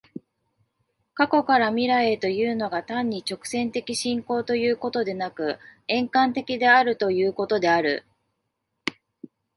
[1.13, 8.03] 過去から未来へというのが、単に直線的進行ということでなく、円環的であるということである。